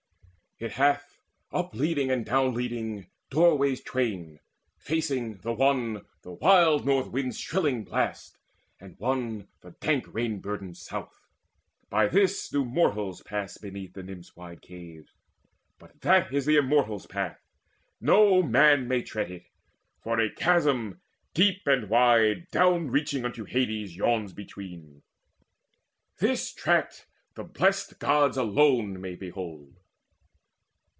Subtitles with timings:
[0.61, 1.17] It hath,
[1.51, 4.39] Up leading and down leading, doorways twain,
[4.77, 8.37] Facing, the one, the wild North's shrilling blasts,
[8.79, 11.25] And one the dank rain burdened South.
[11.89, 15.09] By this Do mortals pass beneath the Nymphs' wide cave;
[15.79, 17.41] But that is the Immortals' path:
[17.99, 19.47] no man May tread it,
[19.99, 21.01] for a chasm
[21.33, 25.01] deep and wide Down reaching unto Hades, yawns between.
[26.19, 26.93] This track
[27.33, 29.75] the Blest Gods may alone behold.